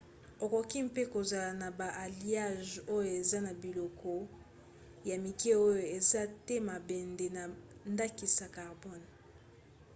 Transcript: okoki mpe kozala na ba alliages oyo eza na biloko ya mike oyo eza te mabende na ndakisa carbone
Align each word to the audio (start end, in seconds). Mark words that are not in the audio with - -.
okoki 0.43 0.77
mpe 0.87 1.03
kozala 1.13 1.51
na 1.61 1.69
ba 1.77 1.87
alliages 2.03 2.71
oyo 2.95 3.11
eza 3.21 3.37
na 3.45 3.53
biloko 3.61 4.11
ya 5.09 5.15
mike 5.23 5.51
oyo 5.67 5.81
eza 5.97 6.21
te 6.45 6.55
mabende 6.69 7.25
na 7.35 7.43
ndakisa 7.93 8.45
carbone 8.55 9.07